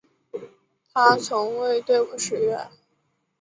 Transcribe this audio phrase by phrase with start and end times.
[0.91, 2.57] 他从未对我失约